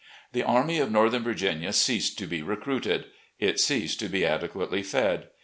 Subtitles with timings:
[0.33, 3.05] The Army of Northern Virginia ceased to be recruited,
[3.37, 5.27] it ceased to be adequately fed.